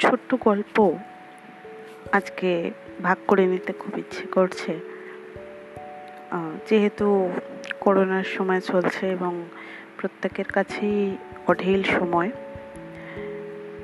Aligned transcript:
ছোট্ট 0.00 0.30
গল্প 0.40 0.76
আজকে 2.12 2.50
ভাগ 3.02 3.18
করে 3.26 3.44
নিতে 3.46 3.72
খুব 3.72 3.92
ইচ্ছে 3.98 4.24
করছে। 4.26 4.72
যেহেতু 6.68 7.06
করোনার 7.80 8.24
সময় 8.24 8.60
চলছে 8.60 9.04
এবং 9.10 9.32
প্রত্যেকের 9.98 10.48
কাছেই 10.56 11.16
অঢেল 11.46 11.82
সময়, 11.82 12.30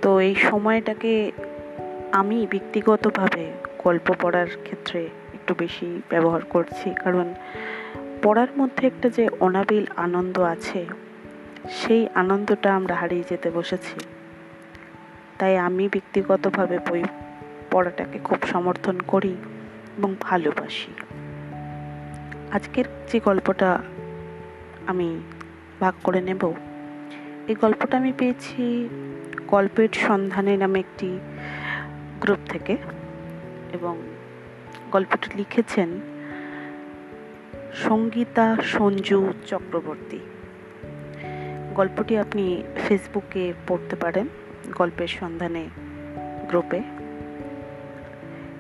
তো 0.02 0.10
এই 0.20 0.34
সময়টাকে 0.34 1.12
আমি 2.12 2.46
ব্যক্তিগতভাবে 2.51 3.45
গল্প 3.84 4.06
পড়ার 4.20 4.51
ক্ষেত্রে 4.62 5.01
একটু 5.34 5.52
বেশি 5.59 5.88
ব্যবহার 6.10 6.42
করছি। 6.45 6.88
কারণ 7.05 7.27
পড়ার 8.23 8.51
মধ্যে 8.59 8.83
একটা 8.87 9.09
যে 9.09 9.24
অনাবিল 9.41 9.84
আনন্দ 9.96 10.37
আছে, 10.55 10.80
সেই 11.78 12.02
আনন্দটা 12.14 12.69
আমরা 12.74 12.95
হারিয়ে 12.95 13.28
যেতে 13.30 13.48
বসেছি। 13.51 13.96
তাই 15.38 15.58
আমি 15.58 15.88
ব্যক্তিগতভাবে 15.88 16.78
বই 16.78 17.04
পড়াটাকে 17.70 18.18
খুব 18.18 18.38
সমর্থন 18.52 18.98
করি 19.06 19.36
এবং 19.98 20.14
ভালোবাসি। 20.20 20.92
আজকের 22.52 22.84
যে 23.12 23.20
গল্পটা 23.20 23.78
আমি 24.86 25.20
ভাগ 25.80 25.95
করে 26.04 26.20
নেব, 26.20 26.52
এই 27.48 27.54
গল্পটা 27.54 27.96
আমি 27.96 28.12
পেয়েছি 28.18 28.88
গল্পের 29.48 29.88
সন্ধানে 29.92 30.56
নামে 30.56 30.78
একটি 30.78 31.18
গ্রুপ 32.20 32.38
থেকে 32.48 32.76
এবং 33.73 34.02
গল্পটি 34.92 35.30
লিখেছেন 35.37 35.88
সঙ্গীতা 37.74 38.56
সঞ্জু 38.62 39.32
চক্রবর্তী। 39.46 40.18
গল্পটি 41.74 42.18
আপনি 42.18 42.62
ফেসবুকে 42.88 43.52
পড়তে 43.68 43.96
পারেন। 43.96 44.28
গল্পের 44.74 45.06
সন্ধানে 45.06 45.68
গ্রুপে। 46.48 46.82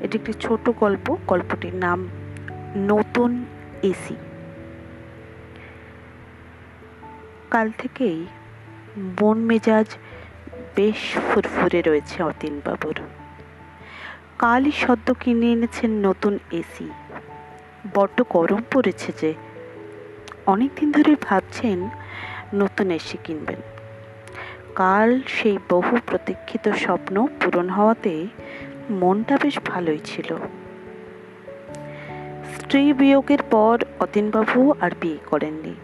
এটি 0.00 0.18
একটি 0.18 0.32
ছোট 0.32 0.70
গল্প, 0.70 1.16
গল্পটির 1.26 1.74
নাম 1.74 2.08
নতুন 2.76 3.44
এসি 3.82 4.16
কাল 7.50 7.70
থেকেই 7.78 8.26
মন 9.20 9.38
মেজাজ 9.38 9.86
বেশ 10.76 11.18
ফুরফুরে 11.18 11.82
রয়েছে 11.82 12.22
অতীনবাবুর 12.22 12.94
কালই 14.38 14.72
সদ্য 14.72 15.14
কিনে 15.14 15.52
এনেছেন 15.52 15.90
নতুন 15.90 16.38
এসি 16.52 16.88
বড্ড 17.94 18.22
গরম 18.30 18.62
পড়েছে 18.72 19.12
যে 19.20 19.34
অনেক 20.46 20.70
দিন 20.76 20.92
ধরে 20.92 21.16
ভাবছেন 21.28 21.88
নতুন 22.54 22.90
এসি 22.90 23.18
কিনবেন। 23.24 23.75
কাল 24.76 25.20
সেই 25.26 25.58
বহু 25.68 25.96
প্রতীক্ষিত 26.06 26.68
স্বপ্ন 26.68 27.26
পূরণ 27.26 27.68
হওয়াতে 27.68 28.26
মনটা 28.90 29.38
বেশ 29.42 29.58
ভালোই 29.58 29.98
ছিল। 30.04 30.36
স্ত্রী 32.56 32.92
বিয়োগের 32.92 33.38
পর 33.50 33.84
অতীনবাবু 34.00 34.74
আর 34.80 34.90
বিয়ে 35.00 35.16
করেননি। 35.26 35.74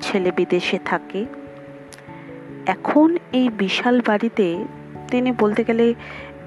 ছেলে 0.00 0.30
বিদেশে 0.30 0.78
থাকে। 0.78 1.24
এখন 2.66 3.16
এই 3.32 3.48
বিশাল 3.48 4.00
বাড়িতে 4.06 4.64
তিনি 5.10 5.32
বলতে 5.32 5.64
গেলে 5.64 5.94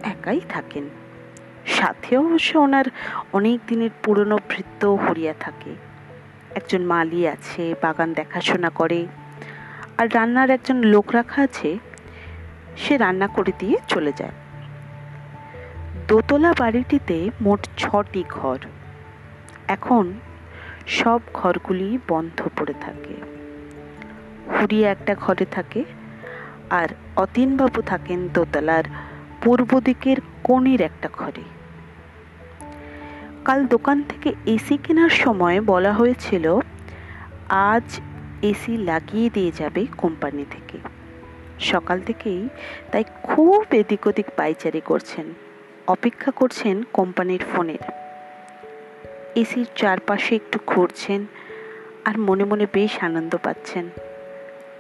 একাই 0.04 0.40
থাকেন। 0.50 0.84
সাথে 1.66 2.18
অবশ্য 2.18 2.58
ওনার 2.58 2.86
অনেক 3.34 3.60
দিনের 3.68 3.90
পুরনো 4.04 4.38
ভৃত্য 4.50 4.88
হরিয়া 4.88 5.34
থাকে। 5.40 5.76
একজন 6.56 6.82
মালি 6.82 7.28
আছে, 7.28 7.76
বাগান 7.82 8.14
দেখাশোনা 8.14 8.70
করে। 8.70 9.08
আর 10.00 10.08
রান্নার 10.14 10.50
একজন 10.50 10.78
লোক 10.84 11.12
রাখা 11.12 11.42
আছে, 11.42 11.78
সে 12.78 12.98
রান্না 12.98 13.28
করে 13.28 13.52
দিয়ে 13.60 13.78
চলে 13.88 14.12
যায়। 14.18 14.32
দোতলা 16.08 16.54
বাড়িটিতে 16.60 17.30
মোট 17.42 17.68
ছটি 17.78 18.24
ঘর। 18.30 18.58
এখন 19.68 20.14
সব 20.88 21.20
ঘরগুলি 21.34 21.98
বন্ধ 22.08 22.42
পড়ে 22.60 22.74
থাকে। 22.82 23.16
হুড়িয়া 24.48 24.92
একটা 24.92 25.16
ঘরে 25.16 25.46
থাকে 25.46 25.84
আর 26.70 26.88
অতীনবাবু 27.16 27.82
থাকেন 27.82 28.30
দোতলার 28.34 28.84
পূর্ব 29.44 29.80
দিকের 29.80 30.18
কোণের 30.44 30.82
একটা 30.82 31.10
ঘরে। 31.14 31.44
কাল 33.46 33.66
দোকান 33.66 34.04
থেকে 34.04 34.34
এসি 34.46 34.78
কেনার 34.78 35.10
সময় 35.10 35.62
বলা 35.62 35.94
হয়েছিল, 35.94 36.60
আজ 37.50 38.02
এসি 38.42 38.78
লাগিয়ে 38.78 39.30
দিয়ে 39.34 39.52
যাবে 39.58 39.86
কোম্পানি 39.98 40.46
থেকে। 40.52 40.78
সকাল 41.60 42.02
থেকেই 42.02 42.50
তাই 42.92 43.04
খুব 43.24 43.66
এদিক 43.72 44.08
ওদিক 44.08 44.26
পাইচারি 44.36 44.82
করছেন। 44.86 45.34
অপেক্ষা 45.88 46.32
করছেন 46.32 46.84
কোম্পানির 46.94 47.44
ফোনের। 47.54 47.92
এসির 49.36 49.68
চারপাশে 49.76 50.36
একটু 50.36 50.60
ঘুরছেন 50.68 51.26
আর 52.06 52.20
মনে 52.20 52.44
মনে 52.44 52.68
বেশ 52.74 53.04
আনন্দ 53.04 53.38
পাচ্ছেন। 53.44 53.90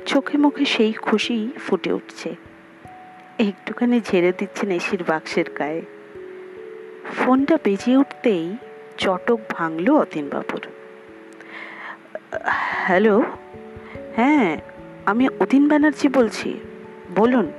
চোখে 0.06 0.38
মুখে 0.38 0.66
সেই 0.66 0.94
খুশি 0.94 1.52
ফুটে 1.68 1.92
উঠছে। 1.92 2.36
একটুখানি 3.40 4.02
ঝেড়ে 4.12 4.34
দিচ্ছেন 4.38 4.72
এসির 4.72 5.04
বাক্সের 5.08 5.46
গায়ে। 5.50 5.82
ফোনটা 7.18 7.58
বেজে 7.64 7.98
উঠতেই 7.98 8.58
চটক 8.98 9.40
ভাঙল 9.50 9.90
অতীনবাবুর। 9.90 10.68
হ্যালো 12.86 13.24
হ্যাঁ 14.16 14.58
আমি 15.06 15.30
অতীন 15.40 15.68
ব্যানার্জি 15.68 16.08
বলছি। 16.08 16.60
বলুন। 17.16 17.52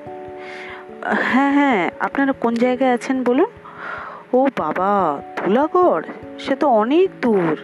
হ্যাঁ 1.22 1.52
হ্যাঁ 1.52 1.90
আপনারা 2.00 2.32
কোন 2.32 2.54
জায়গায় 2.54 2.92
আছেন 2.92 3.24
বলুন? 3.24 3.50
ও 4.32 4.46
বাবা, 4.58 5.22
ধুলাগড়? 5.36 6.02
সে 6.38 6.56
তো 6.56 6.68
অনেক 6.68 7.10
দূর। 7.20 7.56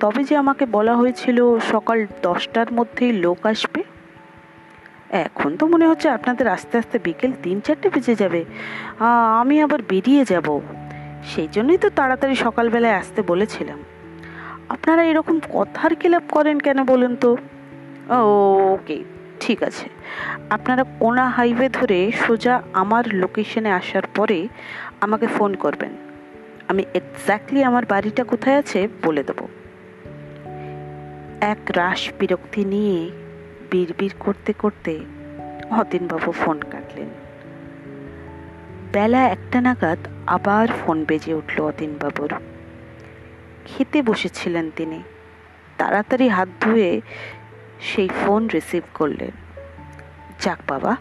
তবে 0.00 0.24
যে 0.24 0.36
আমাকে 0.36 0.66
বলা 0.66 0.96
হয়েছিল 0.96 1.58
সকাল 1.58 2.06
দশটার 2.22 2.72
মধ্যেই 2.72 3.12
লোক 3.12 3.46
আসবে? 3.46 3.82
এখন 5.10 5.56
তো 5.56 5.66
মনে 5.66 5.86
হচ্ছে 5.86 6.08
আপনাদের 6.08 6.48
আস্তে 6.48 6.78
আস্তে 6.78 6.98
বিকেল 7.04 7.32
তিন 7.42 7.60
চারটে 7.60 7.88
বেজে 7.88 8.14
যাবে। 8.14 8.44
আমি 9.40 9.62
আবার 9.62 9.82
বেরিয়ে 9.88 10.24
যাব। 10.24 10.60
সেই 11.34 11.48
জন্যই 11.52 11.78
তো 11.78 11.90
তাড়াতাড়ি 11.90 12.34
সকালবেলায় 12.34 12.94
আসতে 12.94 13.22
বলেছিলাম। 13.22 13.78
আপনারা 14.74 15.04
এরকম 15.04 15.40
কথার 15.52 15.94
খেলাপ 15.94 16.22
করেন 16.30 16.60
কেন 16.60 16.84
বলুন 16.84 17.16
তো? 17.16 17.36
ওকে 18.74 19.04
ঠিক 19.40 19.62
আছে। 19.62 19.88
আপনারা 20.50 20.84
কোনা 20.98 21.28
হাইওয়ে 21.28 21.68
ধরে 21.68 22.12
সোজা 22.26 22.62
আমার 22.72 23.04
লোকেশনে 23.14 23.70
আসার 23.70 24.06
পরে 24.14 24.48
আমাকে 25.00 25.26
ফোন 25.26 25.54
করবেন। 25.54 25.92
আমি 26.68 26.84
এক্স্যাক্টলি 26.94 27.64
আমার 27.64 27.86
বাড়িটা 27.86 28.24
কোথায় 28.24 28.58
আছে 28.58 28.88
বলে 29.04 29.22
দেবো। 29.22 29.48
এক 31.40 31.62
রাস 31.76 32.10
বিরক্তি 32.18 32.64
নিয়ে 32.64 33.10
বিড়বিড় 33.70 34.14
করতে 34.20 34.52
করতে 34.52 34.92
হতিনবাবু 35.70 36.32
ফোন 36.32 36.58
কাটলেন। 36.70 37.10
বেলা 38.92 39.22
একটা 39.28 39.60
নাগাদ 39.60 39.98
আবার 40.26 40.66
ফোন 40.68 41.04
বেজে 41.04 41.34
উঠল 41.34 41.58
অতীনবাবুর 41.62 42.32
খেতে 43.64 43.98
বসেছিলেন 44.02 44.66
তিনি। 44.76 45.00
তাড়াতাড়ি 45.78 46.26
হাত 46.28 46.48
ধুয়ে 46.60 46.90
সেই 47.80 48.08
ফোন 48.20 48.42
রিসিভ 48.54 48.82
করলেন। 48.94 49.32
যাক 50.40 50.60
বাবা, 50.68 50.92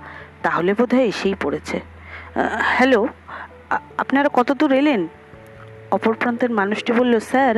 তাহলে 0.42 0.72
বোধহয় 0.74 1.08
এসেই 1.12 1.36
পড়েছে। 1.44 1.78
হ্যালো 2.76 3.02
আপনারা 3.98 4.30
কত 4.34 4.50
দূর 4.52 4.72
এলেন? 4.72 5.02
অপর 5.92 6.14
প্রান্তের 6.14 6.52
মানুষটি 6.52 6.92
বলল, 6.94 7.14
স্যার 7.32 7.56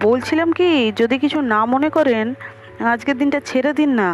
বলছিলাম 0.00 0.48
কি, 0.52 0.92
যদি 0.96 1.16
কিছু 1.18 1.38
না 1.52 1.60
মনে 1.64 1.88
করেন, 1.90 2.26
আজকের 2.92 3.16
দিনটা 3.18 3.40
ছেড়ে 3.40 3.72
দিন 3.72 3.90
না। 4.00 4.08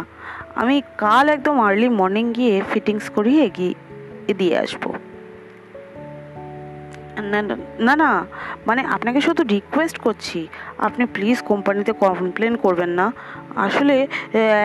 আমি 0.61 0.75
কাল 0.97 1.25
একদম 1.29 1.55
আর্লি 1.67 1.89
মর্নিং 1.89 2.25
গিয়ে 2.33 2.55
ফিটিংস 2.73 3.05
করিয়ে 3.09 3.41
এগিয়ে 3.45 3.73
দিয়ে 4.33 4.55
আসব। 4.57 4.83
না 7.87 7.93
না 8.03 8.11
মানে 8.67 8.81
আপনাকে 8.95 9.19
শুধু 9.27 9.41
রিকোয়েস্ট 9.55 9.97
করছি, 10.05 10.39
আপনি 10.87 11.03
প্লিজ 11.15 11.37
কোম্পানিতে 11.49 11.91
কমপ্লেন 12.03 12.53
করবেন 12.63 12.91
না। 12.99 13.05
আসলে 13.65 13.95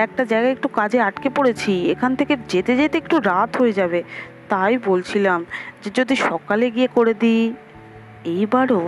একটা 0.07 0.23
জায়গায় 0.33 0.53
একটু 0.57 0.69
কাজে 0.79 0.99
আটকে 1.09 1.29
পড়েছি, 1.37 1.73
এখান 1.95 2.13
থেকে 2.19 2.35
যেতে 2.53 2.73
যেতে 2.81 2.97
একটু 3.03 3.17
রাত 3.31 3.51
হয়ে 3.61 3.75
যাবে, 3.81 4.01
তাই 4.53 4.75
বলছিলাম 4.89 5.41
যে 5.83 5.89
যদি 5.99 6.15
সকালে 6.31 6.67
গিয়ে 6.77 6.89
করে 6.97 7.13
দিই, 7.23 7.43
এইবারও 8.35 8.83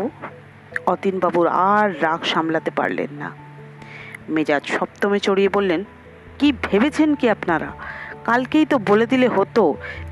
অতীনবাবুর 0.92 1.46
আর 1.70 1.88
রাগ 2.04 2.20
সামলাতে 2.32 2.70
পারলেন 2.78 3.10
না। 3.20 3.28
মেজাজ 4.34 4.64
সপ্তমে 4.76 5.18
চড়িয়ে 5.26 5.50
বললেন, 5.56 5.80
কি 6.38 6.48
ভেবেছেন 6.66 7.10
কি 7.20 7.26
আপনারা? 7.36 7.68
কালকেই 8.28 8.66
তো 8.72 8.76
বলে 8.88 9.06
দিলে 9.12 9.28
হতো 9.36 9.62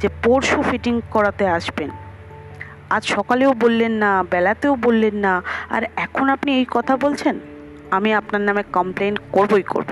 যে 0.01 0.09
পরশু 0.25 0.59
ফিটিং 0.69 0.95
করাতে 1.15 1.45
আসবেন। 1.59 1.91
আজ 2.95 3.03
সকালেও 3.17 3.53
বললেন 3.65 3.93
না, 4.05 4.11
বেলাতেও 4.33 4.75
বললেন 4.87 5.17
না। 5.27 5.33
আর 5.75 5.83
এখন 6.05 6.27
আপনি 6.37 6.51
এই 6.61 6.67
কথা 6.77 6.95
বলছেন, 7.05 7.35
আমি 7.97 8.11
আপনার 8.21 8.43
নামে 8.49 8.63
কমপ্লেন 8.77 9.15
করবই 9.37 9.65
করব। 9.73 9.91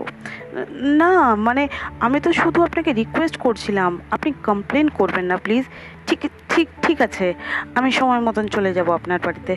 না 1.01 1.13
মানে 1.47 1.63
আমি 2.05 2.19
তো 2.25 2.31
শুধু 2.43 2.59
আপনাকে 2.69 2.91
রিকোয়েস্ট 3.01 3.37
করছিলাম, 3.45 3.93
আপনি 4.15 4.31
কমপ্লেন 4.49 4.87
করবেন 4.99 5.25
না 5.31 5.37
প্লিজ 5.45 5.65
ঠিক 6.07 6.21
ঠিক 6.53 6.69
ঠিক 6.85 6.99
আছে, 7.07 7.27
আমি 7.79 7.91
সময় 7.99 8.23
মতন 8.27 8.45
চলে 8.55 8.71
যাব 8.77 8.89
আপনার 8.99 9.21
বাড়িতে। 9.27 9.53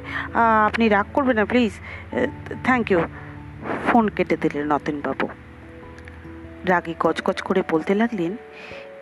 আপনি 0.70 0.84
রাগ 0.96 1.08
করবেন 1.16 1.36
না 1.42 1.46
প্লিজ 1.52 1.72
থ্যাংক 2.68 2.86
ইউ 2.92 3.00
ফোন 3.88 4.06
কেটে 4.16 4.36
দিলেন 4.44 4.64
নতেনবাবু 4.74 5.26
রাগী 6.72 6.94
গজগজ 7.04 7.38
করে 7.48 7.62
বলতে 7.72 7.94
লাগলেন, 8.02 8.32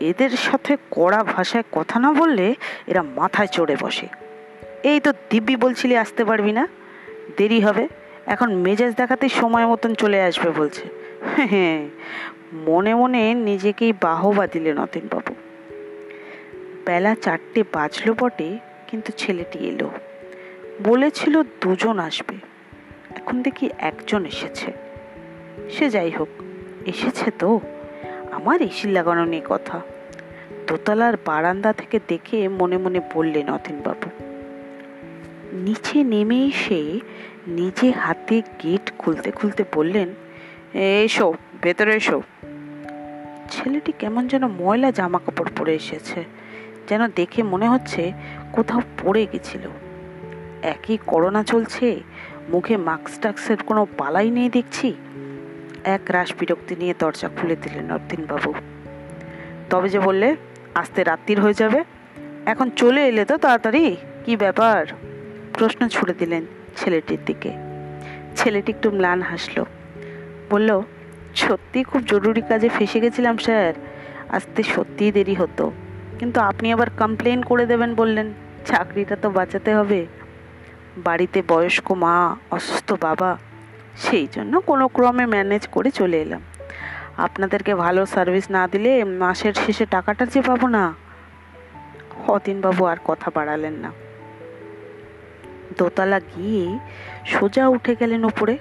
এদের 0.09 0.33
সাথে 0.45 0.71
কড়া 0.95 1.21
ভাষায় 1.33 1.65
কথা 1.77 1.97
না 2.03 2.09
বললে 2.21 2.45
এরা 2.91 3.01
মাথায় 3.19 3.49
চড়ে 3.57 3.75
বসে। 3.83 4.07
এই 4.83 4.99
তো 4.99 5.13
দিব্যি 5.29 5.55
বলছিলি 5.55 5.97
আসতে 5.97 6.25
পারবি 6.25 6.51
না? 6.51 6.67
দেরি 7.37 7.59
হবে। 7.59 7.87
এখন 8.25 8.55
মেজাজ 8.55 8.95
দেখাতে 8.95 9.29
সময় 9.29 9.65
মতন 9.65 9.93
চলে 9.93 10.23
আসবে 10.23 10.49
বলছে। 10.49 10.81
হ্যাঁ 11.37 11.89
মনে 12.53 12.95
মনে 12.95 13.33
নিজেকেই 13.33 13.93
বাহবা 14.01 14.47
দিলেন 14.47 14.77
অতীনবাবু 14.77 15.35
বেলা 16.85 17.15
চারটে 17.15 17.63
বাজলো 17.73 18.13
বটে, 18.19 18.59
কিন্তু 18.87 19.11
ছেলেটি 19.17 19.59
এলো। 19.59 19.91
বলেছিল 20.83 21.43
দুজন 21.43 21.99
আসবে। 21.99 22.35
এখন 23.15 23.41
দেখি 23.41 23.69
একজন 23.77 24.25
এসেছে। 24.25 24.71
সে 25.69 25.89
যাই 25.89 26.11
হোক, 26.11 26.29
এসেছে 26.85 27.31
তো। 27.39 27.59
আমার 28.31 28.61
এসি 28.61 28.87
লাগানো 28.87 29.25
নিয়ে 29.25 29.41
কথা। 29.49 29.81
দোতলার 30.67 31.13
বারান্দা 31.25 31.73
থেকে 31.73 31.99
দেখে 32.07 32.47
মনে 32.47 32.77
মনে 32.77 33.01
বললেন 33.13 33.49
অতীনবাবু 33.49 34.22
নিচে 35.53 36.03
নেমে 36.03 36.45
এসে 36.45 36.99
নিজে 37.47 37.91
হাতে 37.91 38.41
গেট 38.63 38.91
খুলতে 38.97 39.31
খুলতে 39.31 39.63
বললেন, 39.73 40.13
এসো, 40.73 41.33
ভেতরে 41.61 41.95
এসো। 41.95 42.21
ছেলেটি 43.51 43.93
কেমন 43.99 44.27
যেন 44.27 44.47
ময়লা 44.47 44.91
জামা 44.91 45.19
কাপড় 45.19 45.49
পরে 45.57 45.73
এসেছে, 45.75 46.23
যেন 46.89 47.07
দেখে 47.07 47.43
মনে 47.43 47.67
হচ্ছে 47.67 48.11
কোথাও 48.51 48.81
পড়ে 49.03 49.27
গেছিল। 49.33 49.69
একই 50.61 50.97
করোনা 51.05 51.43
চলছে, 51.43 51.99
মুখে 52.49 52.77
মাস্ক 52.77 53.21
টাক্সের 53.21 53.57
কোনো 53.63 53.87
পালাই 53.97 54.29
নেই 54.29 54.49
দেখছি। 54.49 54.93
এক 55.83 56.01
রাস 56.11 56.33
বিরক্তি 56.39 56.75
নিয়ে 56.75 56.93
দরজা 56.99 57.29
খুলে 57.37 57.55
দিলেন 57.55 57.97
বাবু 58.25 58.53
তবে 59.69 59.89
যে 59.89 59.99
বললে, 59.99 60.35
আসতে 60.75 61.03
রাত্রির 61.03 61.41
হয়ে 61.41 61.53
যাবে। 61.53 61.83
এখন 62.45 62.69
চলে 62.69 63.07
এলে 63.07 63.25
তো 63.25 63.37
তাড়াতাড়ি, 63.37 63.95
কি 64.25 64.35
ব্যাপার? 64.35 64.87
প্রশ্ন 65.53 65.87
ছুড়ে 65.87 66.13
দিলেন 66.13 66.45
ছেলেটির 66.75 67.19
দিকে। 67.25 67.51
ছেলেটি 68.35 68.71
একটু 68.71 68.91
ম্লান 68.91 69.21
হাসল। 69.21 69.63
বলল, 70.49 70.81
সত্যি 71.35 71.83
খুব 71.83 72.01
জরুরি 72.01 72.41
কাজে 72.41 72.69
ফেসে 72.69 72.99
গেছিলাম, 72.99 73.37
স্যার। 73.37 73.73
আসতে 74.29 74.63
সত্যিই 74.63 75.11
দেরি 75.11 75.33
হতো। 75.33 75.71
কিন্তু 76.19 76.41
আপনি 76.41 76.73
আবার 76.73 76.89
কমপ্লেন 76.89 77.41
করে 77.41 77.65
দেবেন 77.65 77.95
বললেন, 77.95 78.33
চাকরিটা 78.65 79.15
তো 79.15 79.29
বাঁচাতে 79.29 79.75
হবে। 79.75 80.05
বাড়িতে 80.97 81.43
বয়স্ক 81.47 81.91
মা, 81.91 82.35
অসুস্থ 82.51 82.93
বাবা, 83.01 83.37
সেই 83.97 84.27
জন্য 84.31 84.59
কোনো 84.59 84.87
ক্রমে 84.87 85.25
ম্যানেজ 85.25 85.67
করে 85.67 85.91
চলে 85.91 86.21
এলাম। 86.21 86.41
আপনাদেরকে 87.17 87.75
ভালো 87.75 88.05
সার্ভিস 88.05 88.51
না 88.51 88.67
দিলে 88.67 89.03
মাসের 89.03 89.53
শেষে 89.53 89.85
টাকাটা 89.85 90.25
যে 90.25 90.41
পাবো 90.41 90.67
না? 90.67 90.93
অতীনবাবু 92.27 92.85
আর 92.85 92.97
কথা 93.05 93.31
বাড়ালেন 93.35 93.73
না। 93.73 93.91
দোতলা 95.77 96.19
গিয়ে 96.19 96.65
সোজা 97.25 97.67
উঠে 97.67 97.93
গেলেন 97.99 98.21
উপরে। 98.23 98.57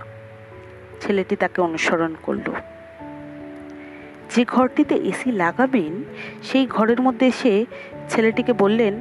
ছেলেটি 1.00 1.36
তাকে 1.36 1.58
অনুসরণ 1.60 2.14
করল। 2.22 2.46
যে 4.32 4.44
ঘরটিতে 4.44 4.94
এসি 4.94 5.32
লাগাবেন, 5.32 5.92
সেই 6.42 6.66
ঘরের 6.66 7.00
মধ্যে 7.02 7.26
এসে 7.26 7.54
ছেলেটিকে 8.08 8.52
বললেন, 8.52 8.94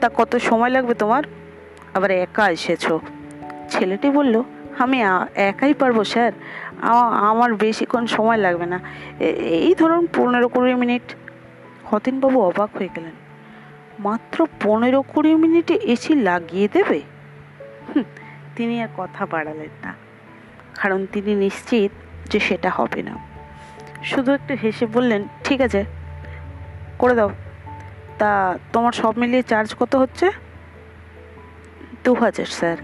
তা 0.00 0.10
কত 0.16 0.36
সময় 0.36 0.68
লাগবে 0.68 0.94
তোমার? 0.94 1.22
আবার 1.94 2.10
একা 2.10 2.50
এসেছ? 2.50 2.84
ছেলেটি 3.70 4.10
বলল, 4.10 4.42
আমি 4.78 4.98
একাই 5.34 5.74
পারব 5.74 6.04
স্যার। 6.04 6.32
আমার 7.30 7.54
বেশিক্ষণ 7.54 8.06
সময় 8.06 8.36
লাগবে 8.36 8.66
না। 8.66 8.78
এই 9.20 9.74
ধরুন 9.78 10.06
পনেরো 10.16 10.48
কুড়ি 10.48 10.74
মিনিট। 10.74 11.16
হতিনবাবু 11.84 12.38
অবাক 12.40 12.70
হয়ে 12.78 12.88
গেলেন। 12.96 13.16
মাত্র 13.98 14.46
পনেরো 14.62 15.02
কুড়ি 15.02 15.34
মিনিটে 15.34 15.74
এসি 15.74 16.14
লাগিয়ে 16.14 16.68
দেবে? 16.72 17.00
তিনি 18.56 18.82
আর 18.82 18.88
কথা 18.96 19.26
বাড়ালেন 19.26 19.68
না। 19.84 19.94
কারণ 20.82 21.06
তিনি 21.12 21.34
নিশ্চিত 21.34 21.90
যে 22.30 22.40
সেটা 22.40 22.70
হবে 22.70 23.02
না। 23.02 23.18
শুধু 24.04 24.32
একটু 24.32 24.54
হেসে 24.54 24.86
বললেন, 24.86 25.24
ঠিক 25.44 25.60
আছে, 25.60 25.84
করে 26.98 27.14
দাও। 27.14 27.30
তা 28.18 28.58
তোমার 28.72 28.92
সব 28.92 29.18
মিলিয়ে 29.18 29.42
চার্জ 29.42 29.74
কত 29.80 29.96
হচ্ছে? 29.96 30.30
দু 32.04 32.14
হাজার, 32.14 32.46
স্যার। 32.46 32.76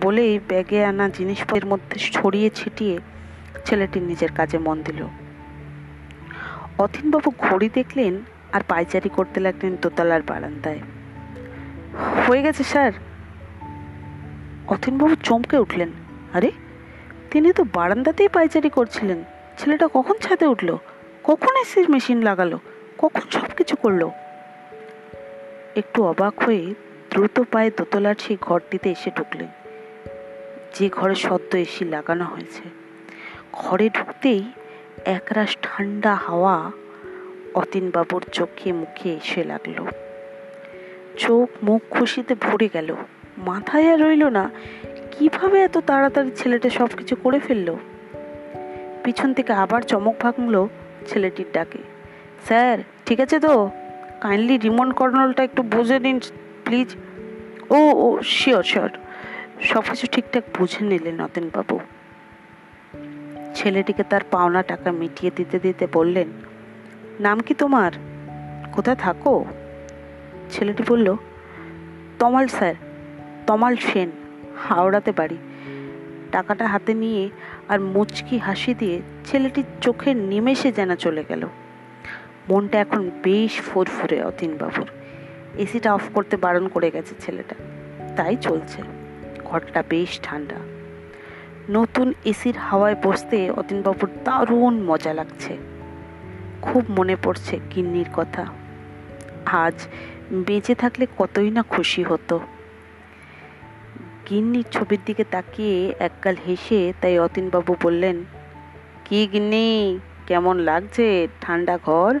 বলেই 0.00 0.38
ব্যাগে 0.48 0.84
আনা 0.84 1.08
জিনিসপত্রের 1.08 1.66
মধ্যে 1.66 2.00
ছড়িয়ে 2.00 2.50
ছিটিয়ে 2.54 2.98
ছেলেটি 3.64 4.00
নিজের 4.00 4.32
কাজে 4.32 4.58
মন 4.58 4.82
দিল। 4.82 5.06
অথিনবাবু 6.78 7.32
ঘড়ি 7.38 7.70
দেখলেন 7.74 8.18
আর 8.52 8.60
পাইচারি 8.68 9.08
করতে 9.08 9.40
লাগলেন 9.40 9.76
দোতলার 9.82 10.22
বারান্দায়। 10.22 10.80
হয়ে 12.26 12.42
গেছে, 12.42 12.64
স্যার। 12.64 12.92
অথিনবাবু 14.70 15.14
চমকে 15.14 15.56
উঠলেন। 15.56 15.88
আরে, 16.34 16.50
তিনি 17.30 17.52
তো 17.52 17.64
বারান্দাতেই 17.74 18.28
পাইচারি 18.28 18.70
করছিলেন। 18.70 19.24
ছেলেটা 19.58 19.88
কখন 19.94 20.14
ছাদে 20.14 20.46
উঠল? 20.46 20.76
কখন 21.24 21.56
এসির 21.60 21.90
মেশিন 21.90 22.22
লাগালো? 22.22 22.58
কখন 22.98 23.20
সব 23.30 23.48
কিছু 23.56 23.76
করল? 23.76 24.10
একটু 25.76 26.04
অবাক 26.04 26.42
হয়ে 26.42 26.74
দ্রুত 27.10 27.42
পায়ে 27.52 27.70
দোতলার 27.76 28.14
সেই 28.18 28.36
ঘরটিতে 28.40 28.90
এসে 28.90 29.10
ঢুকলেন। 29.16 29.46
যে 30.74 30.88
ঘরে 30.88 31.14
সদ্য 31.14 31.56
এসি 31.56 31.84
লাগানো 31.84 32.24
হয়েছে। 32.24 32.62
ঘরে 33.52 33.90
ঢুকতেই 33.90 34.42
একরাশ 35.04 35.56
ঠান্ডা 35.62 36.14
হাওয়া 36.14 36.70
অতীনবাবুর 37.54 38.24
চোখে 38.32 38.72
মুখে 38.72 39.12
এসে 39.12 39.44
লাগল। 39.44 39.86
চোখ 41.18 41.48
মুখ 41.62 41.82
খুশিতে 41.90 42.34
ভরে 42.34 42.68
গেল। 42.74 42.94
মাথায় 43.46 43.92
আর 43.92 44.00
রইল 44.00 44.24
না। 44.24 44.50
কীভাবে 45.18 45.60
এত 45.60 45.78
তাড়াতাড়ি 45.78 46.30
ছেলেটা 46.36 46.70
সব 46.70 46.88
কিছু 46.96 47.16
করে 47.16 47.40
ফেলল? 47.40 47.76
পিছন 49.04 49.34
থেকে 49.34 49.52
আবার 49.52 49.82
চমক 49.82 50.14
ভাঙলো 50.20 50.68
ছেলেটির 51.06 51.46
ডাকে। 51.52 51.78
স্যার, 52.44 52.78
ঠিক 53.06 53.20
আছে 53.20 53.40
তো? 53.40 53.70
কাইন্ডলি 54.20 54.58
রিমোট 54.58 54.94
কর্নলটা 54.94 55.42
একটু 55.42 55.62
বুঝে 55.62 55.98
নিন, 55.98 56.20
প্লিজ। 56.64 56.96
ও 57.70 57.76
ও, 57.76 58.22
শিওর 58.22 58.62
শিওর। 58.62 58.90
সব 59.60 59.82
কিছু 59.90 60.06
ঠিকঠাক 60.12 60.44
বুঝে 60.58 60.84
নিলেন 60.84 61.20
নতেনবাবু। 61.20 61.80
ছেলেটিকে 63.54 64.02
তার 64.02 64.20
পাওনা 64.30 64.62
টাকা 64.62 64.92
মিটিয়ে 64.92 65.32
দিতে 65.36 65.58
দিতে 65.58 65.86
বললেন, 65.92 66.28
নাম 67.20 67.40
কি 67.40 67.54
তোমার? 67.54 67.92
কোথায় 68.72 68.96
থাকো? 68.96 69.44
ছেলেটি 70.50 70.82
বলল, 70.88 71.16
তমাল, 72.18 72.46
স্যার। 72.46 72.74
তমাল 73.50 73.76
সেন, 73.76 74.10
হাওড়াতে 74.68 75.12
বাড়ি 75.12 75.36
টাকাটা 76.32 76.66
হাতে 76.66 76.94
নিয়ে 76.94 77.30
আর 77.68 77.80
মুচকি 77.80 78.38
হাসি 78.38 78.74
দিয়ে 78.74 79.02
ছেলেটির 79.24 79.64
চোখের 79.80 80.16
নিমেষে 80.16 80.72
যেন 80.72 80.94
চলে 80.94 81.24
গেল। 81.28 81.48
মনটা 82.50 82.80
এখন 82.80 83.10
বেশ 83.22 83.60
ফুরফুরে 83.60 84.22
অতীনবাবুর। 84.24 84.86
এসিটা 85.58 85.94
অফ 85.94 86.02
করতে 86.14 86.36
বারণ 86.36 86.68
করে 86.68 86.90
গেছে 86.90 87.14
ছেলেটা। 87.20 87.54
তাই 88.16 88.36
চলছে। 88.36 88.82
ঘরটা 89.44 89.82
বেশ 89.88 90.20
ঠান্ডা। 90.22 90.56
নতুন 91.70 92.12
এসির 92.24 92.56
হাওয়ায় 92.56 92.96
বসতে 93.04 93.50
অতীনবাবুর 93.50 94.10
দারুণ 94.24 94.82
মজা 94.82 95.12
লাগছে। 95.12 95.56
খুব 96.62 96.84
মনে 96.88 97.16
পড়ছে 97.22 97.60
গিন্নির 97.74 98.06
কথা। 98.12 98.46
আজ 99.46 99.86
বেঁচে 100.32 100.74
থাকলে 100.74 101.06
কতই 101.18 101.50
না 101.50 101.62
খুশি 101.62 102.02
হতো। 102.02 102.40
গিন্নির 104.30 104.64
ছবির 104.72 104.98
দিকে 105.06 105.24
তাকিয়ে 105.24 105.94
একগাল 105.98 106.36
হেসে 106.48 106.92
তাই 107.00 107.18
অতীনবাবু 107.18 107.76
বললেন, 107.82 108.24
কি 109.04 109.28
গিন্নি, 109.32 109.98
কেমন 110.26 110.58
লাগছে? 110.58 111.28
ঠান্ডা 111.40 111.78
ঘর? 111.86 112.18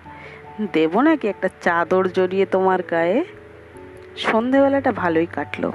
দেব 0.72 1.00
নাকি 1.00 1.28
একটা 1.28 1.48
চাদর 1.60 2.08
জড়িয়ে 2.08 2.46
তোমার 2.46 2.82
গায়ে? 2.82 3.24
সন্ধেবেলাটা 4.16 4.92
ভালোই 4.92 5.26
কাটলো। 5.26 5.72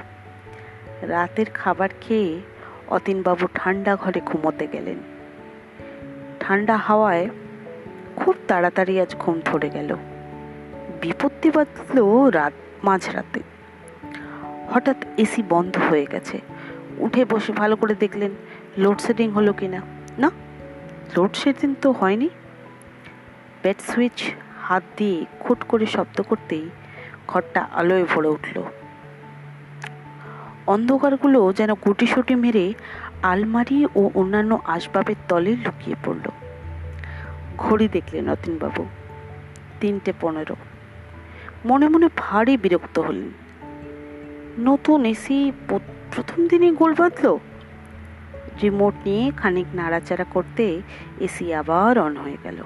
রাতের 1.01 1.45
খাবার 1.53 1.89
খেয়ে 2.01 2.39
অতীনবাবু 2.87 3.47
ঠান্ডা 3.53 3.95
ঘরে 3.95 4.21
ঘুমোতে 4.25 4.67
গেলেন। 4.67 4.97
ঠান্ডা 6.39 6.77
হাওয়ায় 6.77 7.29
খুব 8.15 8.35
তাড়াতাড়ি 8.47 9.01
আজ 9.01 9.15
ঘুম 9.15 9.41
ধরে 9.45 9.69
গেল। 9.69 9.95
বিপত্তি 11.01 11.51
বাঁধল 11.51 12.29
রাত 12.29 12.53
মাঝরাতে। 12.83 13.39
হঠাৎ 14.71 14.97
এসি 15.17 15.43
বন্ধ 15.49 15.77
হয়ে 15.77 16.05
গেছে। 16.11 16.41
উঠে 16.97 17.25
বসে 17.25 17.53
ভালো 17.53 17.75
করে 17.75 17.95
দেখলেন 17.95 18.31
লোডশেডিং 18.77 19.31
হলো 19.31 19.53
কিনা। 19.53 19.81
না, 20.17 20.31
লোডশেডিং 21.17 21.75
তো 21.81 21.91
হয়নি। 21.91 22.29
বেড 23.63 23.75
সুইচ 23.81 24.23
হাত 24.61 24.83
দিয়ে 24.97 25.25
খুট 25.39 25.63
করে 25.63 25.85
শব্দ 25.85 26.21
করতেই 26.21 26.69
ঘরটা 27.27 27.67
আলোয় 27.73 28.05
ভরে 28.05 28.27
উঠল। 28.27 28.63
অন্ধকারগুলো 30.67 31.53
যেন 31.53 31.73
গুটিসুটি 31.73 32.35
মেরে 32.35 32.73
আলমারি 33.23 33.85
ও 33.95 34.09
অন্যান্য 34.15 34.59
আসবাবের 34.65 35.15
তলে 35.29 35.55
লুকিয়ে 35.55 35.95
পড়ল। 36.05 36.29
ঘড়ি 37.57 37.87
দেখলেন 37.87 38.29
অতীনবাবু 38.29 38.85
তিনটে 39.79 40.13
পনেরো। 40.21 40.55
মনে 41.65 41.87
মনে 41.87 42.09
ভারী 42.17 42.57
বিরক্ত 42.57 42.99
হলেন। 42.99 43.44
নতুন 44.59 45.05
এসি 45.05 45.51
প্রথম 46.11 46.47
দিনই 46.47 46.71
গোল 46.71 46.93
বাঁধল। 46.93 47.37
রিমোট 48.63 48.93
নিয়ে 49.05 49.31
খানিক 49.37 49.65
নাড়াচাড়া 49.75 50.23
করতে 50.23 50.81
এসি 51.19 51.53
আবার 51.53 51.99
অন 51.99 52.17
হয়ে 52.17 52.37
গেল। 52.43 52.57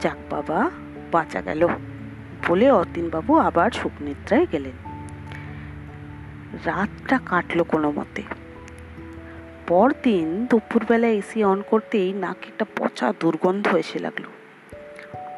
যাক 0.00 0.16
বাবা, 0.30 0.70
বাঁচা 1.12 1.40
গেল 1.40 1.68
বলে 2.48 2.70
অতীনবাবু 2.70 3.38
আবার 3.38 3.70
সুখনিদ্রায় 3.70 4.46
গেলেন। 4.52 4.90
রাতটা 6.64 7.20
কাটলো 7.26 7.64
কোনো 7.64 7.90
মতে। 7.90 8.22
পরদিন 9.68 10.46
দুপুরবেলা 10.50 11.08
এসি 11.08 11.44
অন 11.44 11.62
করতেই 11.70 12.12
নাকে 12.12 12.48
একটা 12.48 12.64
পচা 12.76 13.14
দুর্গন্ধ 13.20 13.76
এসে 13.76 13.98
লাগল। 13.98 14.22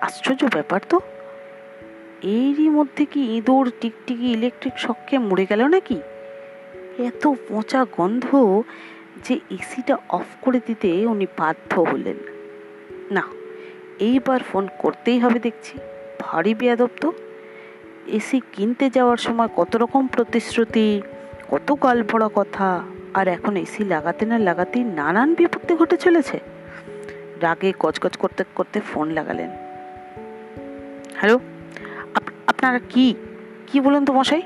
আশ্চর্য 0.00 0.44
ব্যাপার 0.44 0.80
তো। 0.88 1.00
এরই 2.22 2.68
মধ্যে 2.68 3.04
কি 3.04 3.36
ইঁদুর 3.36 3.72
টিকটিকি 3.80 4.32
ইলেকট্রিক 4.32 4.78
শককে 4.78 5.18
মরে 5.18 5.46
গেল 5.48 5.66
নাকি? 5.66 6.00
এত 6.98 7.28
পচা 7.48 7.86
গন্ধ 7.96 8.24
যে 9.24 9.34
এসিটা 9.50 9.96
অফ 10.08 10.24
করে 10.40 10.60
দিতে 10.66 11.06
উনি 11.06 11.26
বাধ্য 11.38 11.80
হলেন। 11.80 12.16
না, 13.10 13.22
এইবার 13.98 14.42
ফোন 14.42 14.68
করতেই 14.78 15.18
হবে 15.18 15.38
দেখছি। 15.38 15.78
ভারী 16.20 16.54
বেয়াদব 16.54 16.88
তো। 17.00 17.12
এসি 18.06 18.40
কিনতে 18.52 18.90
যাওয়ার 18.90 19.16
সময় 19.16 19.48
কত 19.56 19.76
রকম 19.76 20.06
প্রতিশ্রুতি, 20.06 21.02
কত 21.50 21.72
গাল 21.82 22.02
ভরা 22.02 22.28
কথা, 22.34 22.82
আর 23.14 23.28
এখন 23.28 23.56
এসি 23.56 23.84
লাগাতে 23.84 24.26
না 24.26 24.38
লাগাতেই 24.38 24.84
নানান 24.84 25.34
বিপত্তি 25.34 25.74
ঘটে 25.74 25.96
চলেছে। 25.96 26.40
রাগে 27.40 27.72
গজগজ 27.80 28.16
করতে 28.16 28.44
করতে 28.54 28.80
ফোন 28.80 29.10
লাগালেন। 29.10 29.50
হ্যালো? 31.14 31.40
আপনারা 32.62 32.80
কি? 32.88 33.14
কি 33.66 33.80
বলুন 33.80 34.04
তো 34.04 34.12
মশাই? 34.12 34.42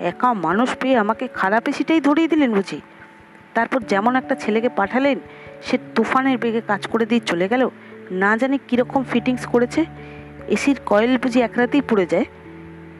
একা 0.00 0.32
মানুষ 0.32 0.76
পেয়ে 0.80 0.96
আমাকে 0.96 1.28
খারাপ 1.34 1.68
এসিটাই 1.68 2.00
ধরিয়ে 2.00 2.28
দিলেন 2.28 2.50
বুঝি। 2.54 2.80
তারপর 3.54 3.80
যেমন 3.82 4.16
একটা 4.16 4.34
ছেলেকে 4.34 4.68
পাঠালেন, 4.68 5.18
সে 5.62 5.78
তুফানের 5.94 6.38
বেগে 6.38 6.62
কাজ 6.66 6.86
করে 6.86 7.06
দিয়ে 7.06 7.20
চলে 7.20 7.48
গেল। 7.48 7.70
না 8.10 8.36
জানি 8.36 8.58
কীরকম 8.68 9.04
ফিটিংস 9.04 9.46
করেছে। 9.46 9.84
এসির 10.48 10.78
কয়েল 10.86 11.18
বুঝি 11.18 11.40
এক 11.40 11.50
রাতেই 11.56 11.80
পুড়ে 11.80 12.06
যায়। 12.06 12.24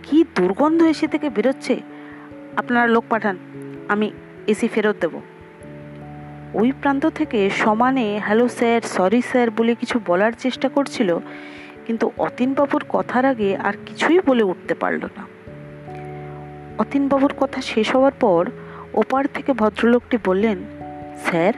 কি 0.03 0.25
দুর্গন্ধ 0.35 0.83
এসি 0.83 1.07
থেকে 1.07 1.31
বেরোচ্ছে? 1.31 1.75
আপনারা 2.57 2.87
লোক 2.87 3.05
পাঠান, 3.09 3.37
আমি 3.89 4.11
এসি 4.47 4.69
ফেরত 4.69 4.97
দেব। 5.01 5.21
ওই 6.55 6.73
প্রান্ত 6.81 7.07
থেকে 7.07 7.51
সমানে, 7.51 8.21
হ্যালো 8.25 8.49
স্যার, 8.49 8.81
সরি 8.81 9.21
স্যার 9.23 9.51
বলে 9.51 9.75
কিছু 9.75 10.01
বলার 10.07 10.33
চেষ্টা 10.39 10.69
করছিল। 10.69 11.19
কিন্তু 11.87 12.11
অতীনবাবুর 12.19 12.85
কথার 12.89 13.25
আগে 13.25 13.51
আর 13.57 13.75
কিছুই 13.87 14.19
বলে 14.27 14.43
উঠতে 14.43 14.75
পারল 14.75 15.03
না। 15.17 15.23
অতীনবাবুর 16.79 17.35
কথা 17.41 17.61
শেষ 17.63 17.89
হওয়ার 17.97 18.15
পর 18.21 18.43
ওপার 18.95 19.25
থেকে 19.35 19.51
ভদ্রলোকটি 19.53 20.17
বললেন, 20.25 20.59
স্যার, 21.27 21.55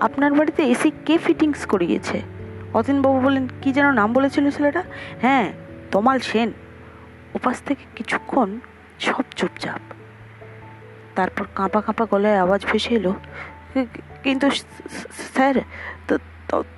আপনার 0.00 0.32
বাড়িতে 0.32 0.62
এসি 0.64 0.90
কে 1.06 1.14
ফিটিংস 1.18 1.60
করিয়েছে? 1.66 2.18
অতীনবাবু 2.74 3.18
বললেন, 3.20 3.44
কি 3.62 3.68
যেন 3.72 3.86
নাম 3.90 4.08
বলেছিল 4.12 4.44
ছেলেটা? 4.50 4.82
হ্যাঁ 5.20 5.46
তমাল 5.92 6.18
সেন। 6.30 6.50
ওপাশ 7.34 7.56
থেকে 7.66 7.84
কিছুক্ষণ 7.96 8.48
সব 8.98 9.24
চুপচাপ। 9.36 9.82
তারপর 11.14 11.44
কাঁপা 11.54 11.80
কাঁপা 11.80 12.04
গলায় 12.10 12.38
আওয়াজ 12.44 12.60
ভেসে 12.72 12.94
এলো 12.94 13.12
কিন্তু 14.24 14.46
স্যার 15.34 15.54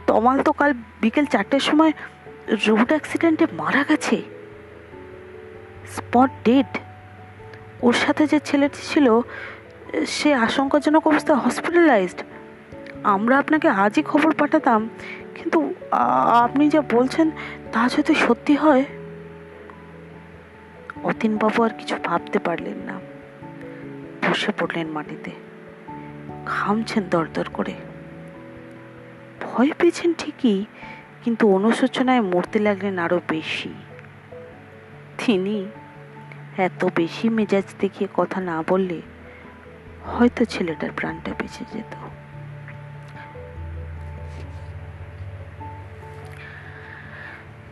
তমাল 0.07 0.37
তো 0.47 0.53
কাল 0.53 0.71
বিকেল 1.01 1.27
চারটের 1.27 1.61
সময় 1.61 1.93
রোড 2.49 2.89
অ্যাক্সিডেন্টে 2.89 3.47
মারা 3.53 3.85
গেছে। 3.89 4.17
Spot 5.97 6.31
dead. 6.45 6.73
ওর 7.83 7.93
সাথে 7.93 8.27
যে 8.27 8.39
ছেলেটি 8.41 8.81
ছিল, 8.83 9.07
সে 10.07 10.35
আশঙ্কাজনক 10.35 11.07
অবস্থায় 11.07 11.39
হসপিটালাইজড 11.39 12.21
আমরা 13.03 13.39
আপনাকে 13.39 13.69
আজই 13.69 14.03
খবর 14.03 14.35
পাঠাতাম, 14.35 14.89
কিন্তু 15.35 15.75
আপনি 16.45 16.69
যা 16.69 16.83
বলছেন 16.93 17.31
তা 17.73 17.89
যদি 17.97 18.15
সত্যি 18.15 18.55
হয়, 18.55 18.85
অতীনবাবু 21.05 21.63
আর 21.63 21.71
কিছু 21.71 21.97
ভাবতে 22.05 22.39
পারলেন 22.39 22.79
না। 22.87 22.97
বসে 24.25 24.53
পড়লেন 24.59 24.89
মাটিতে। 24.89 25.31
ঘামছেন 26.47 27.03
দরদর 27.11 27.49
করে। 27.53 27.75
ভয় 29.41 29.71
পেয়েছেন 29.79 30.11
ঠিকই 30.19 30.65
কিন্তু 31.25 31.54
অনুশোচনায় 31.54 32.21
মরতে 32.21 32.59
লাগলেন 32.59 32.99
আরও 32.99 33.21
বেশি। 33.28 33.75
তিনি 35.26 35.66
এত 36.59 36.88
বেশি 36.97 37.28
মেজাজ 37.28 37.64
দেখিয়ে 37.81 38.09
কথা 38.14 38.40
না 38.40 38.64
বললে 38.69 39.00
হয়তো 40.04 40.45
ছেলেটার 40.45 40.90
প্রাণটা 40.97 41.33
বেঁচে 41.38 41.64
যেত। 41.75 41.95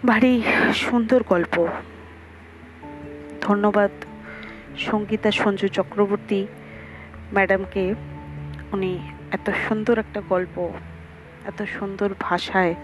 ভারী 0.06 0.42
সুন্দর 0.74 1.22
গল্প। 1.22 1.68
ধন্যবাদ 3.40 3.90
সঙ্গীতা 4.78 5.30
সঞ্জু 5.30 5.68
চক্রবর্তী 5.68 6.46
ম্যাডামকে। 7.32 7.94
উনি 8.72 9.12
এত 9.32 9.50
সুন্দর 9.68 9.98
একটা 9.98 10.22
গল্প, 10.28 10.72
এত 11.44 11.62
সুন্দর 11.62 12.14
ভাষায় 12.20 12.74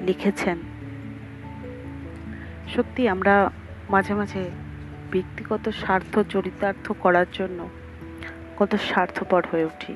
লিখেছেন। 0.00 0.58
সত্যি 2.74 3.02
আমরা 3.08 3.50
মাঝে 3.90 4.14
মাঝে 4.14 4.42
ব্যক্তিগত 5.12 5.64
স্বার্থ 5.68 6.18
চরিতার্থ 6.28 6.92
করার 7.00 7.28
জন্য 7.32 7.68
কত 8.58 8.74
স্বার্থপর 8.74 9.42
হয়ে 9.52 9.64
উঠি। 9.64 9.94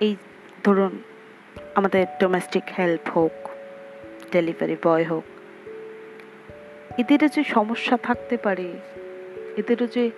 এই 0.00 0.16
ধরুন 0.64 0.92
আমাদের 1.74 2.06
ডোমেস্টিক 2.20 2.62
হেল্প 2.78 3.06
হোক 3.08 3.36
ডেলিভারি 4.32 4.76
বয় 4.82 5.04
হোক, 5.04 5.24
এদেরও 6.98 7.28
যে 7.28 7.42
সমস্যা 7.44 7.96
থাকতে 8.02 8.36
পারে, 8.36 8.68
এদেরও 9.56 9.86
যে 9.86 10.10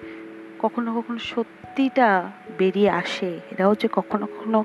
কখনো 0.58 0.88
কখনো 0.94 1.18
সত্যিটা 1.18 2.08
বেরিয়ে 2.58 2.90
আসে, 2.90 3.30
এরাও 3.50 3.74
যে 3.74 3.88
কখনো 3.92 4.26
কখনো 4.26 4.64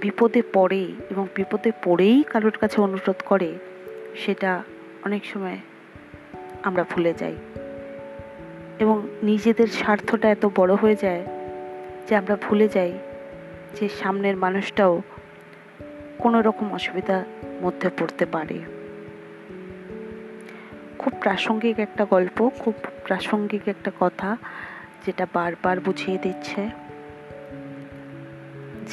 বিপদে 0.00 0.42
পড়ে 0.52 0.92
এবং 1.10 1.26
বিপদে 1.34 1.72
পড়েই 1.84 2.22
কারোর 2.22 2.58
কাছে 2.60 2.80
অনুরোধ 2.80 3.16
করে, 3.26 3.58
সেটা 4.16 4.62
অনেক 5.04 5.26
সময় 5.26 5.58
আমরা 6.62 6.84
ভুলে 6.90 7.14
যাই। 7.18 7.36
এবং 8.78 9.08
নিজেদের 9.22 9.66
স্বার্থটা 9.66 10.30
এত 10.30 10.46
বড় 10.56 10.74
হয়ে 10.74 10.96
যায় 10.96 11.26
যে 12.08 12.16
আমরা 12.16 12.36
ভুলে 12.36 12.68
যাই 12.68 12.98
যে 13.80 13.88
সামনের 13.88 14.36
মানুষটাও 14.36 15.02
কোনো 16.18 16.42
রকম 16.42 16.74
অসুবিধার 16.74 17.24
মধ্যে 17.62 17.90
পড়তে 17.98 18.26
পারে। 18.26 18.58
খুব 20.98 21.12
প্রাসঙ্গিক 21.20 21.78
একটা 21.78 22.04
গল্প, 22.04 22.50
খুব 22.58 22.74
প্রাসঙ্গিক 23.04 23.68
একটা 23.68 23.90
কথা, 24.00 24.36
যেটা 25.06 25.26
বারবার 25.32 25.80
বুঝিয়ে 25.80 26.18
দিচ্ছে 26.18 26.70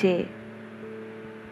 যে 0.01 0.23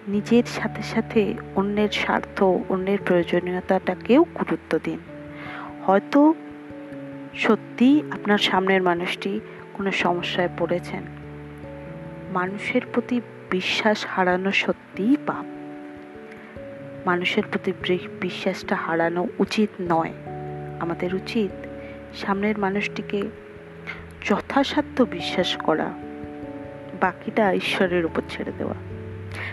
নিজের 0.07 0.43
সাথে 0.43 0.81
সাথে 0.81 1.33
অন্যের 1.55 1.89
স্বার্থ, 1.89 2.43
অন্যের 2.43 2.97
প্রয়োজনীয়তাটাকেও 3.05 4.23
গুরুত্ব 4.23 4.79
দিন। 4.83 4.99
হয়তো 5.85 6.33
সত্যি 7.35 8.03
আপনার 8.11 8.37
সামনের 8.37 8.81
মানুষটি 8.81 9.39
কোনো 9.73 9.91
সমস্যায় 9.91 10.49
পড়েছেন। 10.57 11.03
মানুষের 12.33 12.81
প্রতি 12.93 13.21
বিশ্বাস 13.51 14.05
হারানো 14.09 14.51
সত্যিই 14.51 15.17
পাপ। 15.27 15.45
মানুষের 17.05 17.43
প্রতি 17.51 17.71
বিশ্বাসটা 18.21 18.75
হারানো 18.75 19.27
উচিত 19.39 19.69
নয়। 19.81 20.13
আমাদের 20.79 21.15
উচিত 21.15 21.67
সামনের 22.15 22.57
মানুষটিকে 22.57 23.23
যথাসাধ্য 24.25 25.03
বিশ্বাস 25.03 25.57
করা। 25.57 25.93
বাকিটা 27.01 27.53
ঈশ্বরের 27.53 28.05
উপর 28.05 28.21
ছেড়ে 28.29 28.51
দেওয়া। 28.57 28.88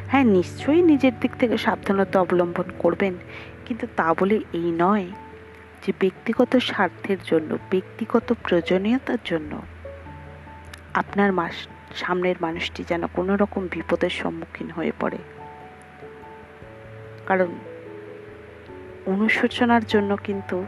হ্যাঁ 0.09 0.25
নিশ্চয়ই 0.25 0.83
নিজের 0.83 1.13
দিক 1.21 1.31
থেকে 1.39 1.59
সাবধানতা 1.59 2.21
অবলম্বন 2.21 2.65
করবেন। 2.79 3.15
কিন্তু 3.67 3.87
তা 3.97 4.15
বলে 4.15 4.35
এই 4.53 4.73
নয় 4.79 5.07
যে 5.87 5.93
ব্যক্তিগত 6.01 6.57
স্বার্থের 6.57 7.17
জন্য, 7.25 7.59
ব্যক্তিগত 7.71 8.33
প্রয়োজনীয়তার 8.33 9.19
জন্য 9.25 9.63
আপনার 10.95 11.33
মাস 11.33 11.53
সামনের 11.95 12.35
মানুষটি 12.41 12.85
যেন 12.89 13.07
কোনো 13.07 13.37
রকম 13.37 13.69
বিপদের 13.71 14.11
সম্মুখীন 14.11 14.71
হয়ে 14.71 14.93
পড়ে। 15.01 15.19
কারণ 17.27 17.47
অনুশোচনার 19.07 19.85
জন্য 19.85 20.17
কিন্তু 20.17 20.67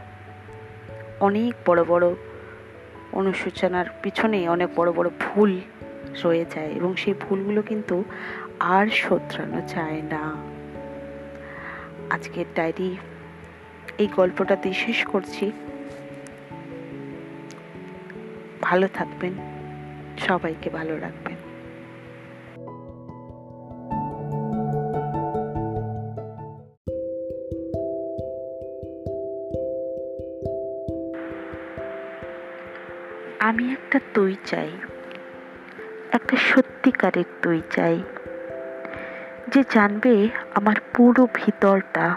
অনেক 1.19 1.53
বড় 1.65 1.83
বড় 1.83 2.15
অনুশোচনার 3.11 3.85
পিছনে 4.01 4.49
অনেক 4.49 4.69
বড় 4.75 4.91
বড় 4.91 5.09
ভুল 5.19 5.59
রয়ে 6.23 6.45
যায় 6.55 6.67
এবং 6.67 6.95
সেই 6.95 7.13
ভুলগুলো 7.13 7.61
কিন্তু 7.61 8.03
আর 8.59 8.87
শোধরানো 8.87 9.61
যায় 9.67 10.01
না। 10.01 10.35
আজকের 12.09 12.45
ডায়েরি, 12.55 12.97
এই 13.97 14.07
গল্পটাতেই 14.07 14.73
শেষ 14.73 15.05
করছি। 15.05 15.51
ভালো 18.61 18.87
থাকবেন, 18.93 19.33
সবাইকে 20.17 20.69
ভালো 20.69 20.99
রাখবেন। 20.99 21.35
আমি 33.39 33.71
একটা 33.71 33.99
দই 34.13 34.35
চাই, 34.45 34.69
একটা 36.11 36.37
সত্যিকারের 36.37 37.25
দই 37.41 37.61
চাই। 37.71 38.03
যে 39.51 39.63
জানবে 39.73 40.27
আমার 40.55 40.75
পুরো 40.93 41.27
ভিতরটা, 41.33 42.15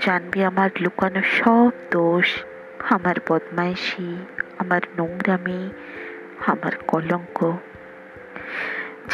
জানবে 0.00 0.44
আমার 0.44 0.70
লুকানো 0.80 1.22
সব 1.22 1.70
দোষ, 1.90 2.44
আমার 2.90 3.14
বদমাইশি, 3.28 4.16
আমার 4.58 4.80
নোংরামি, 4.98 5.70
আমার 6.46 6.72
কলঙ্ক। 6.86 7.56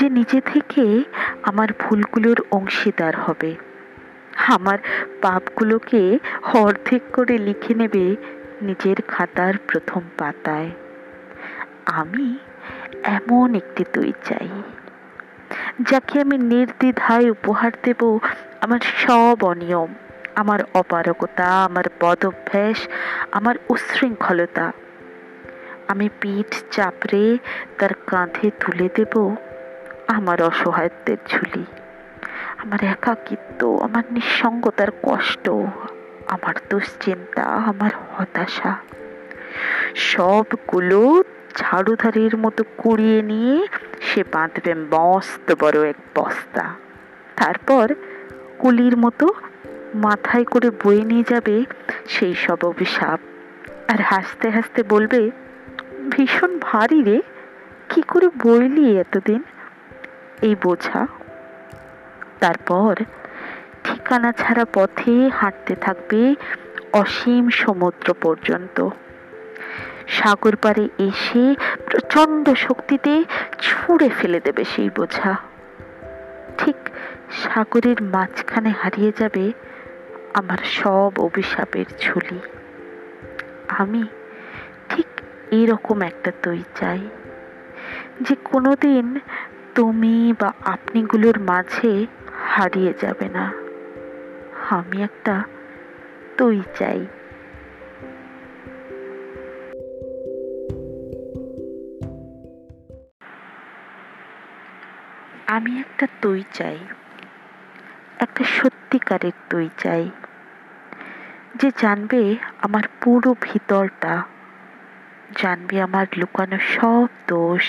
যে 0.01 0.09
নিজে 0.09 0.41
থেকে 0.41 1.05
আমার 1.43 1.69
ভুলগুলোর 1.79 2.43
অংশীদার 2.51 3.17
হবে, 3.17 3.55
আমার 4.37 4.79
পাপগুলোকে 5.23 6.19
অর্ধেক 6.55 7.03
করে 7.13 7.39
লিখে 7.39 7.75
নেবে 7.75 8.17
নিজের 8.63 8.97
খাতার 9.09 9.55
প্রথম 9.69 10.01
পাতায়। 10.19 10.71
আমি 11.87 12.39
এমন 13.05 13.55
একটি 13.55 13.85
দই 13.93 14.13
চাই। 14.25 14.49
যাকে 15.81 16.21
আমি 16.21 16.39
নির্দ্বিধায় 16.39 17.31
উপহার 17.31 17.73
দেব, 17.83 18.19
আমার 18.61 18.81
সব 18.81 19.45
অনিয়ম, 19.45 19.95
আমার 20.35 20.61
অপারগতা, 20.75 21.65
আমার 21.65 21.85
বদভ্যাস 22.01 22.89
আমার 23.33 23.55
উশৃঙ্খলতা। 23.69 24.73
আমি 25.89 26.09
পিঠ 26.21 26.57
চাপড়ে 26.71 27.39
তার 27.79 27.91
কাঁধে 28.07 28.51
তুলে 28.51 28.89
দেব 28.95 29.37
আমার 30.09 30.43
অসহায়ত্বের 30.43 31.17
ঝুলি, 31.29 31.65
আমার 32.59 32.85
একাকিত্ব, 32.85 33.79
আমার 33.83 34.05
নিঃসঙ্গতার 34.11 34.91
কষ্ট, 35.03 35.51
আমার 36.27 36.55
দুশ্চিন্তা, 36.71 37.43
আমার 37.43 37.91
হতাশা। 38.13 38.77
সবগুলো 39.95 41.23
ঝাড়ুধারির 41.57 42.37
মতো 42.37 42.65
কুড়িয়ে 42.77 43.23
নিয়ে 43.23 43.67
সে 44.17 44.25
বাঁধবে 44.33 44.75
মস্ত 44.75 45.55
বড় 45.61 45.89
এক 45.89 45.97
বস্তা। 46.15 46.75
তারপর 47.37 47.95
কুলির 48.59 48.97
মতো 48.97 49.29
মাথায় 49.95 50.45
করে 50.45 50.71
বয়ে 50.71 51.03
নিয়ে 51.03 51.25
যাবে 51.29 51.65
সেই 52.09 52.35
সব 52.35 52.59
অভিশাপ। 52.63 53.21
আর 53.91 54.01
হাসতে 54.01 54.51
হাসতে 54.51 54.83
বলবে, 54.83 55.31
ভীষণ 56.11 56.59
ভারী 56.63 57.03
রে, 57.03 57.23
কি 57.89 58.03
করে 58.03 58.29
বইলি 58.29 58.99
এতদিন? 58.99 59.43
এই 60.43 60.57
বোঝা। 60.63 61.07
তারপর 62.41 62.95
ঠিকানা 63.85 64.33
ছাড়া 64.33 64.65
পথে 64.75 65.31
হাঁটতে 65.35 65.75
থাকবে 65.75 66.35
অসীম 66.93 67.49
সমুদ্র 67.49 68.15
পর্যন্ত। 68.23 68.89
সাগর 70.09 70.57
পারে 70.57 70.89
এসে 70.99 71.55
প্রচণ্ড 71.91 72.55
শক্তিতে 72.55 73.25
ছুঁড়ে 73.59 74.09
ফেলে 74.09 74.41
দেবে 74.41 74.65
সেই 74.65 74.91
বোঝা। 74.97 75.37
ঠিক 76.59 76.77
সাগরের 77.31 78.03
মাঝখানে 78.03 78.75
হারিয়ে 78.83 79.13
যাবে 79.19 79.53
আমার 80.35 80.59
সব 80.59 81.13
অভিশাপের 81.19 81.85
ঝুলি। 82.01 82.39
আমি 83.69 84.05
ঠিক 84.89 85.07
এরকম 85.51 86.03
একটা 86.03 86.33
তৈ 86.43 86.63
চাই 86.81 87.01
যে 88.21 88.37
কোনোদিন 88.45 89.19
তুমি 89.75 90.35
বা 90.41 90.53
আপনিগুলোর 90.65 91.41
মাঝে 91.41 92.07
হারিয়ে 92.49 92.95
যাবে 93.01 93.29
না। 93.29 93.53
আমি 94.71 95.03
একটা 95.03 95.45
তৈ 96.37 96.61
চাই। 96.79 97.07
আমি 105.57 105.73
একটা 105.79 106.07
তৈ 106.23 106.41
চাই, 106.53 106.79
একটা 108.19 108.43
সত্যিকারের 108.57 109.37
তৈ 109.51 109.67
চাই, 109.83 110.05
যে 111.55 111.69
জানবে 111.83 112.23
আমার 112.59 112.85
পুরো 113.01 113.31
ভিতরটা, 113.41 114.15
জানবে 115.37 115.77
আমার 115.83 116.07
লুকানো 116.17 116.59
সব 116.75 117.09
দোষ, 117.29 117.65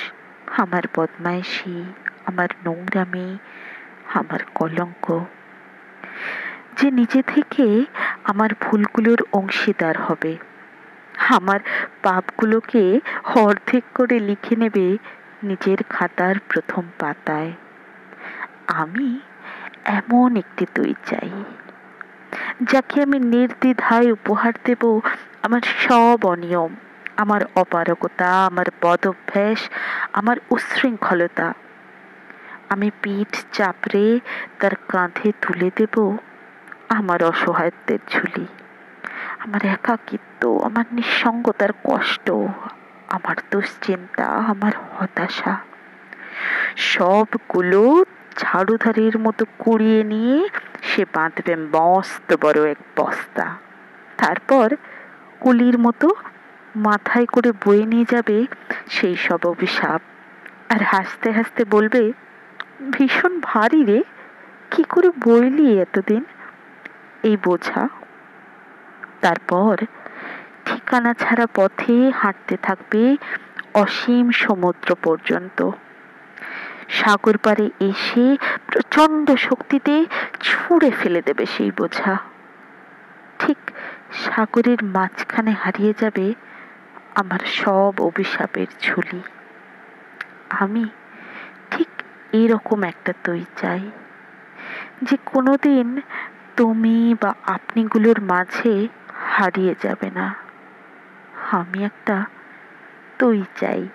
আমার 0.58 0.84
বদমাইশি, 0.96 1.78
আমার 2.26 2.50
নোংরামি, 2.66 3.30
আমার 4.14 4.42
কলঙ্ক। 4.56 5.06
যে 6.78 6.88
নিজে 6.92 7.22
থেকে 7.24 7.66
আমার 8.24 8.50
ভুলগুলোর 8.62 9.22
অংশীদার 9.32 9.96
হবে, 10.02 10.34
আমার 11.30 11.60
পাপগুলোকে 12.04 12.84
অর্ধেক 13.36 13.84
করে 13.96 14.18
লিখে 14.20 14.56
নেবে 14.56 14.88
নিজের 15.44 15.80
খাতার 15.90 16.36
প্রথম 16.50 16.84
পাতায়। 17.00 17.52
আমি 18.68 19.10
এমন 19.98 20.30
একটি 20.36 20.64
দই 20.76 20.94
চাই, 21.10 21.32
যাকে 22.72 22.96
আমি 23.06 23.18
নির্দ্বিধায় 23.34 24.10
উপহার 24.12 24.54
দেব 24.66 24.84
আমার 25.46 25.64
সব 25.86 26.20
অনিয়ম, 26.26 26.72
আমার 27.16 27.42
অপারগতা, 27.56 28.30
আমার 28.46 28.68
বদভ্যাস 28.82 29.60
আমার 30.14 30.38
উশৃঙ্খলতা 30.50 31.48
আমি 32.70 32.88
পিঠ 33.02 33.32
চাপড়ে 33.54 34.06
তার 34.60 34.74
কাঁধে 34.90 35.30
তুলে 35.42 35.70
দেব 35.76 35.96
আমার 36.90 37.20
অসহায়ত্বের 37.24 38.02
ঝুলি 38.12 38.46
আমার 39.44 39.62
একাকিত্ব, 39.66 40.42
আমার 40.64 40.86
নিঃসঙ্গতার 40.92 41.72
কষ্ট, 41.84 42.28
আমার 43.08 43.38
দুশ্চিন্তা, 43.52 44.28
আমার 44.52 44.74
হতাশা। 44.94 45.54
সবগুলো 46.94 47.82
ঝাড়ুধারির 48.38 49.20
মতো 49.20 49.46
কুড়িয়ে 49.60 50.04
নিয়ে 50.04 50.50
সে 50.82 51.06
বাঁধবে 51.14 51.56
মস্ত 51.56 52.36
বড় 52.42 52.72
এক 52.72 52.78
বস্তা। 52.98 53.56
তারপর 54.18 54.76
কুলির 55.40 55.80
মতো 55.80 56.10
মাথায় 56.76 57.26
করে 57.26 57.52
বয়ে 57.52 57.86
নিয়ে 57.86 58.06
যাবে 58.10 58.46
সেই 58.90 59.16
সব 59.16 59.40
অভিশাপ। 59.46 60.02
আর 60.70 60.84
হাসতে 60.84 61.32
হাসতে 61.32 61.66
বলবে, 61.66 62.12
ভীষণ 62.92 63.40
ভারী 63.44 63.86
রে, 63.86 64.04
কি 64.72 64.84
করে 64.84 65.10
বইলি 65.10 65.82
এতদিন? 65.82 66.26
এই 67.24 67.38
বোঝা। 67.44 67.90
তারপর 69.22 69.86
ঠিকানা 70.66 71.14
ছাড়া 71.14 71.48
পথে 71.56 72.12
হাঁটতে 72.16 72.58
থাকবে 72.58 73.18
অসীম 73.74 74.32
সমুদ্র 74.32 74.96
পর্যন্ত। 75.04 75.72
সাগর 76.90 77.38
পারে 77.38 77.70
এসে 77.80 78.38
প্রচণ্ড 78.68 79.32
শক্তিতে 79.36 80.06
ছুঁড়ে 80.42 80.92
ফেলে 80.92 81.22
দেবে 81.22 81.46
সেই 81.46 81.72
বোঝা। 81.72 82.18
ঠিক 83.40 83.58
সাগরের 84.14 84.84
মাঝখানে 84.84 85.52
হারিয়ে 85.52 85.94
যাবে 86.00 86.34
আমার 87.16 87.40
সব 87.40 87.94
অভিশাপের 88.00 88.68
ঝুলি। 88.82 89.22
আমি 90.50 90.86
ঠিক 91.72 91.88
এরকম 92.34 92.84
একটা 92.84 93.14
তৈ 93.24 93.44
চাই 93.58 93.92
যে 95.02 95.18
কোনোদিন 95.26 96.02
তুমি 96.56 97.16
বা 97.22 97.34
আপনিগুলোর 97.44 98.22
মাঝে 98.22 98.88
হারিয়ে 99.30 99.76
যাবে 99.82 100.10
না। 100.10 100.36
আমি 101.52 101.84
একটা 101.84 102.26
তৈ 103.20 103.42
চাই। 103.60 103.88